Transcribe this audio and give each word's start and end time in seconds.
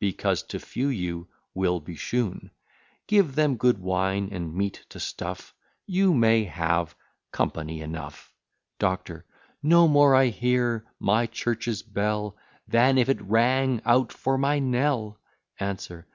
Because 0.00 0.42
to 0.42 0.58
few 0.60 0.88
you 0.90 1.28
will 1.54 1.80
be 1.80 1.94
shewn. 1.96 2.50
Give 3.06 3.34
them 3.34 3.56
good 3.56 3.78
wine, 3.78 4.28
and 4.32 4.54
meat 4.54 4.84
to 4.90 5.00
stuff, 5.00 5.54
You 5.86 6.12
may 6.12 6.44
have 6.44 6.94
company 7.32 7.80
enough. 7.80 8.30
DOCTOR. 8.78 9.24
No 9.62 9.88
more 9.88 10.14
I 10.14 10.26
hear 10.26 10.84
my 11.00 11.24
church's 11.24 11.82
bell, 11.82 12.36
Than 12.66 12.98
if 12.98 13.08
it 13.08 13.22
rang 13.22 13.80
out 13.86 14.12
for 14.12 14.36
my 14.36 14.58
knell. 14.58 15.18
ANSWER. 15.58 16.06